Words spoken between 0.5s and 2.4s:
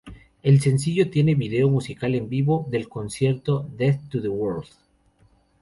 sencillo tiene video musical en